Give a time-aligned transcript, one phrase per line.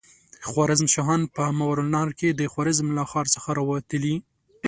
[0.49, 4.15] خوارزم شاهان په ماوراالنهر کې د خوارزم له ښار څخه را وتلي.